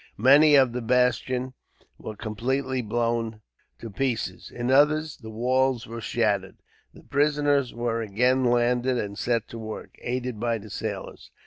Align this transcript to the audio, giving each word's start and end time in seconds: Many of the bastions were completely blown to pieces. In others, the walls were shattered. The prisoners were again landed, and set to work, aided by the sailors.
Many 0.17 0.55
of 0.55 0.73
the 0.73 0.81
bastions 0.81 1.53
were 1.99 2.15
completely 2.15 2.81
blown 2.81 3.41
to 3.77 3.91
pieces. 3.91 4.49
In 4.49 4.71
others, 4.71 5.17
the 5.17 5.29
walls 5.29 5.85
were 5.85 6.01
shattered. 6.01 6.57
The 6.91 7.03
prisoners 7.03 7.71
were 7.75 8.01
again 8.01 8.43
landed, 8.45 8.97
and 8.97 9.15
set 9.15 9.47
to 9.49 9.59
work, 9.59 9.93
aided 10.01 10.39
by 10.39 10.57
the 10.57 10.71
sailors. 10.71 11.29